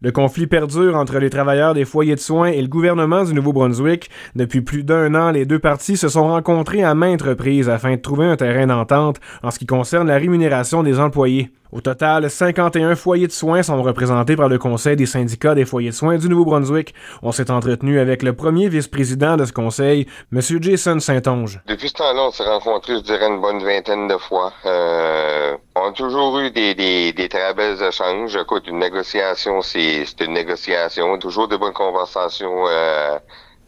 [0.00, 4.10] Le conflit perdure entre les travailleurs des foyers de soins et le gouvernement du Nouveau-Brunswick.
[4.36, 8.00] Depuis plus d'un an, les deux parties se sont rencontrées à maintes reprises afin de
[8.00, 11.50] trouver un terrain d'entente en ce qui concerne la rémunération des employés.
[11.72, 15.90] Au total, 51 foyers de soins sont représentés par le Conseil des syndicats des foyers
[15.90, 16.94] de soins du Nouveau-Brunswick.
[17.22, 20.40] On s'est entretenu avec le premier vice-président de ce conseil, M.
[20.60, 21.60] Jason Saint-Onge.
[21.66, 24.52] Depuis ce temps-là, on s'est rencontrés, je dirais, une bonne vingtaine de fois.
[24.64, 25.56] Euh,
[25.88, 28.36] on a toujours eu des, des, des très belles échanges.
[28.36, 31.18] Écoute, une négociation, c'est une négociation.
[31.18, 33.18] Toujours de bonnes conversations euh,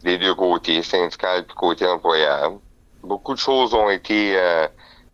[0.03, 2.53] des deux côtés, syndical et côté employeur.
[3.01, 4.37] Beaucoup de choses ont été...
[4.37, 4.67] Euh,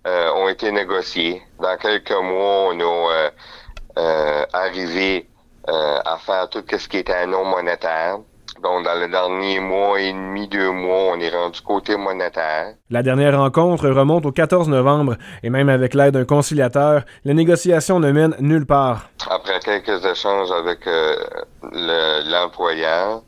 [0.05, 1.41] euh, ont été négociés.
[1.59, 3.29] Dans quelques mois, on a euh,
[3.97, 5.27] euh, arrivé
[5.69, 8.19] à faire tout ce qui était non monétaire.
[8.63, 12.73] Donc, dans le dernier mois et demi, deux mois, on est rendu côté monétaire.
[12.89, 17.99] La dernière rencontre remonte au 14 novembre et même avec l'aide d'un conciliateur, les négociations
[17.99, 19.09] ne mènent nulle part.
[19.29, 20.79] Après quelques échanges avec
[21.61, 23.21] l'employeur,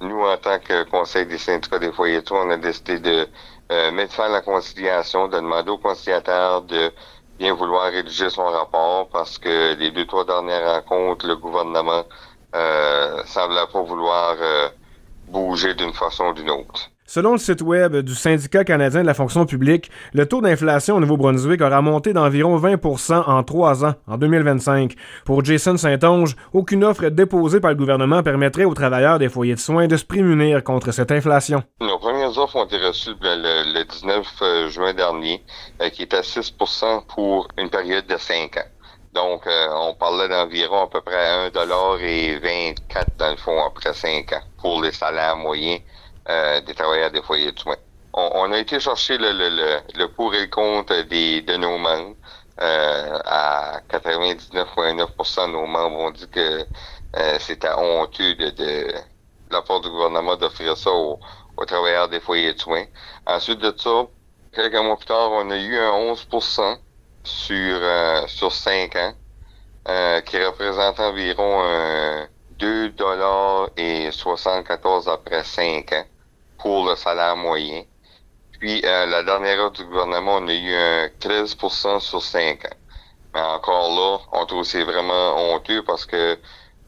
[0.00, 3.26] nous, en tant que Conseil des syndicats des foyers, on a décidé de
[3.72, 6.92] euh, mettre fin à la conciliation, de demander au conciliateur de
[7.38, 12.04] bien vouloir rédiger son rapport parce que les deux, trois dernières rencontres, le gouvernement
[12.54, 14.68] euh, semblait pas vouloir euh,
[15.28, 16.90] bouger d'une façon ou d'une autre.
[17.06, 21.00] Selon le site web du syndicat canadien de la fonction publique, le taux d'inflation au
[21.00, 22.82] Nouveau-Brunswick aura monté d'environ 20
[23.28, 24.94] en trois ans, en 2025.
[25.26, 29.60] Pour Jason Saint-Onge, aucune offre déposée par le gouvernement permettrait aux travailleurs des foyers de
[29.60, 31.62] soins de se prémunir contre cette inflation.
[31.82, 35.42] Nos premières offres ont été reçues le, 19 euh, juin dernier,
[35.82, 38.73] euh, qui est à 6% pour une période de 5 ans.
[39.14, 44.42] Donc, euh, on parlait d'environ à peu près 1,24 dans le fond après 5 ans
[44.58, 45.80] pour les salaires moyens
[46.28, 47.76] euh, des travailleurs des foyers de soins.
[48.12, 52.16] On, a été chercher le, le, le, pour et le contre des, de nos membres.
[52.60, 56.64] Euh, à 99,9% de nos membres ont dit que
[57.16, 58.94] euh, c'était honteux de, de,
[59.50, 61.18] la part du gouvernement d'offrir ça aux,
[61.56, 62.84] aux, travailleurs des foyers de soins.
[63.26, 64.06] Ensuite de ça,
[64.52, 66.78] quelques mois plus tard, on a eu un 11%
[67.24, 69.14] sur, euh, sur 5 ans,
[69.88, 76.04] euh, qui représente environ un 2 dollars et 74 après 5 ans
[76.58, 77.84] pour le salaire moyen.
[78.60, 82.76] Puis, euh, la dernière heure du gouvernement, on a eu un 13% sur 5 ans.
[83.34, 86.38] Mais encore là, on trouve c'est vraiment honteux parce que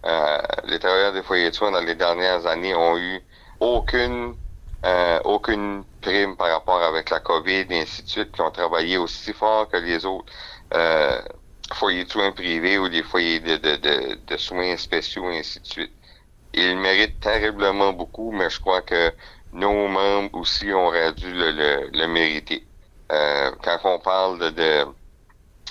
[0.07, 3.21] euh, les travailleurs des foyers de soins dans les dernières années ont eu
[3.61, 4.37] aucune
[4.85, 8.99] euh, aucune prime par rapport avec la COVID et ainsi de suite, qui ont travaillé
[8.99, 10.33] aussi fort que les autres
[10.75, 11.21] euh,
[11.73, 15.61] foyers de soins privés ou des foyers de, de, de, de soins spéciaux et ainsi
[15.61, 15.93] de suite.
[16.53, 19.15] Ils méritent terriblement beaucoup, mais je crois que
[19.53, 22.69] nos membres aussi auraient dû le, le, mériter.
[23.13, 24.87] Euh, quand on parle de, de,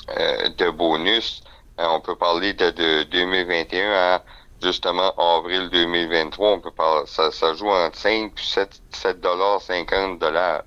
[0.10, 1.44] euh, de bonus,
[1.80, 4.26] euh, on peut parler de, de 2021 à
[4.62, 6.52] justement avril 2023.
[6.52, 10.64] On peut parler, ça, ça joue entre 5 et 7, 7 dollars, 50 dollars.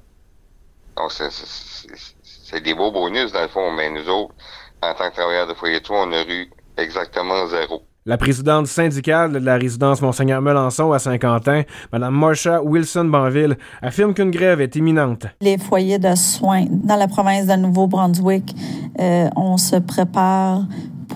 [0.97, 4.34] Donc, c'est des beaux bonus dans le fond, mais nous autres,
[4.82, 7.82] en tant que travailleurs de foyer de on a eu exactement zéro.
[8.06, 14.31] La présidente syndicale de la résidence Monseigneur Melançon à Saint-Quentin, Mme Marsha Wilson-Banville, affirme qu'une
[14.31, 15.26] grève est imminente.
[15.43, 18.56] Les foyers de soins dans la province de Nouveau-Brunswick,
[18.99, 20.62] euh, on se prépare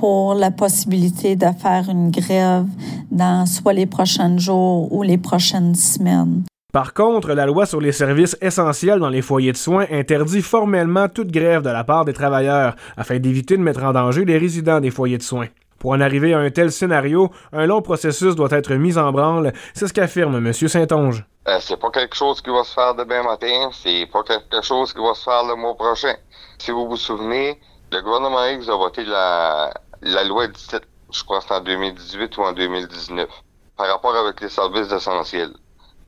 [0.02, 2.66] pour la possibilité de faire une grève
[3.12, 6.42] dans soit les prochains jours ou les prochaines semaines.
[6.72, 11.08] Par contre, la loi sur les services essentiels dans les foyers de soins interdit formellement
[11.08, 14.80] toute grève de la part des travailleurs afin d'éviter de mettre en danger les résidents
[14.80, 15.46] des foyers de soins.
[15.78, 19.52] Pour en arriver à un tel scénario, un long processus doit être mis en branle,
[19.72, 20.52] c'est ce qu'affirme M.
[20.52, 21.24] Saint-Onge.
[21.46, 24.92] Euh, c'est pas quelque chose qui va se faire demain matin, c'est pas quelque chose
[24.92, 26.16] qui va se faire le mois prochain.
[26.58, 27.56] Si vous vous souvenez,
[27.92, 29.70] le gouvernement X a voté la,
[30.02, 30.82] la loi 17,
[31.12, 33.28] je crois que c'est en 2018 ou en 2019,
[33.76, 35.54] par rapport avec les services essentiels.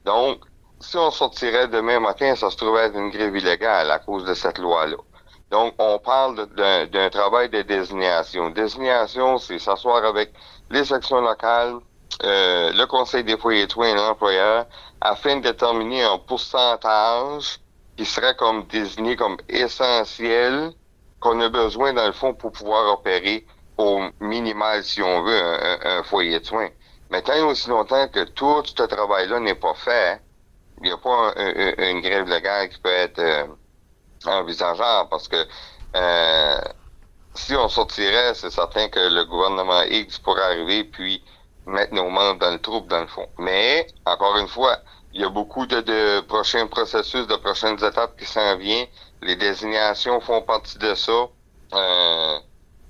[0.05, 0.41] Donc,
[0.81, 4.35] si on sortirait demain matin, ça se trouvait être une grève illégale à cause de
[4.35, 4.97] cette loi-là.
[5.51, 8.51] Donc, on parle d'un travail de désignation.
[8.51, 10.33] Désignation, c'est s'asseoir avec
[10.71, 11.79] les sections locales,
[12.25, 14.67] euh, le Conseil des foyers et l'employeur,
[15.01, 17.61] afin de déterminer un pourcentage
[17.97, 20.73] qui serait comme désigné comme essentiel
[21.21, 23.47] qu'on a besoin, dans le fond, pour pouvoir opérer
[23.79, 25.41] au minimal, si on veut,
[25.85, 26.71] un, foyer de soins.
[27.11, 30.21] Mais tant et aussi longtemps que tout ce travail-là n'est pas fait,
[30.79, 33.19] il n'y a pas une grève légale qui peut être...
[33.19, 33.47] Euh,
[34.27, 35.47] envisageable parce que
[35.97, 36.61] euh,
[37.35, 41.23] si on sortirait, c'est certain que le gouvernement X pourrait arriver puis
[41.67, 43.29] mettre nos membres dans le trouble dans le fond.
[43.39, 44.79] Mais, encore une fois,
[45.13, 48.87] il y a beaucoup de, de prochains processus, de prochaines étapes qui s'en viennent.
[49.23, 51.29] Les désignations font partie de ça.
[51.73, 52.39] Euh,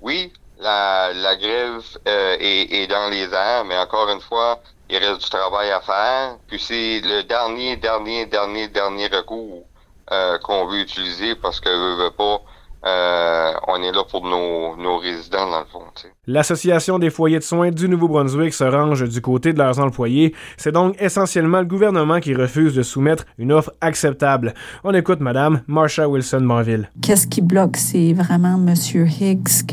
[0.01, 4.59] oui, la, la grève euh, est, est, dans les airs, mais encore une fois,
[4.89, 6.37] il reste du travail à faire.
[6.47, 9.63] Puis c'est le dernier, dernier, dernier, dernier recours
[10.11, 12.41] euh, qu'on veut utiliser parce que veut, veut pas
[12.85, 15.81] euh, on est là pour nos, nos résidents, dans le fond.
[16.27, 20.35] L'Association des foyers de soins du Nouveau-Brunswick se range du côté de leurs employés.
[20.57, 24.53] C'est donc essentiellement le gouvernement qui refuse de soumettre une offre acceptable.
[24.83, 26.91] On écoute Madame Marsha Wilson-Manville.
[27.01, 27.77] Qu'est-ce qui bloque?
[27.77, 28.75] C'est vraiment M.
[29.19, 29.65] Higgs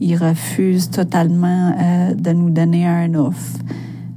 [0.00, 3.58] qu'il refuse totalement euh, de nous donner un offre.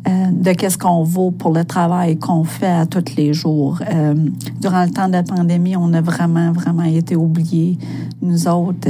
[0.05, 3.79] Euh, de qu'est-ce qu'on vaut pour le travail qu'on fait à tous les jours.
[3.89, 4.13] Euh,
[4.59, 7.77] durant le temps de la pandémie, on a vraiment, vraiment été oubliés.
[8.21, 8.89] Nous autres,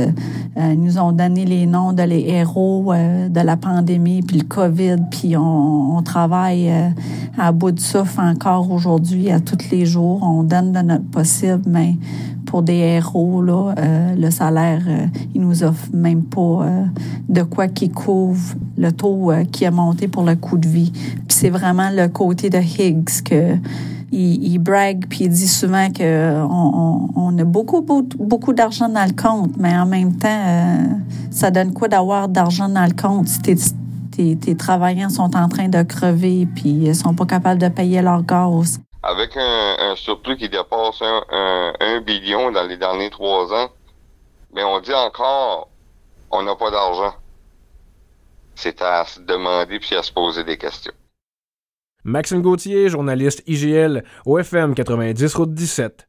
[0.58, 4.96] euh, nous ont donné les noms de les héros de la pandémie, puis le COVID,
[5.12, 6.72] puis on, on travaille
[7.38, 10.20] à bout de souffle encore aujourd'hui, à tous les jours.
[10.22, 11.98] On donne de notre possible, mais
[12.46, 16.84] pour des héros, là, euh, le salaire, euh, il nous offre même pas euh,
[17.28, 20.92] de quoi qui couvre le taux qui a monté pour le coût de vie.
[20.92, 23.56] Puis c'est vraiment le côté de Higgs que
[24.12, 29.20] il, il brague puis il dit souvent que on, a beaucoup beaucoup, d'argent dans le
[29.20, 30.86] compte, mais en même temps,
[31.32, 33.28] ça donne quoi d'avoir d'argent dans le compte
[34.16, 38.02] tes, tes, travailleurs sont en train de crever puis ils sont pas capables de payer
[38.02, 43.54] leur gaz avec un, un, surplus qui dépasse un, un, billion dans les derniers trois
[43.54, 43.70] ans,
[44.54, 45.70] mais on dit encore,
[46.32, 47.14] on n'a pas d'argent.
[48.56, 50.94] C'est à se demander puis à se poser des questions.
[52.06, 56.08] Maxime Gauthier, journaliste IGL, OFM 90 Route 17.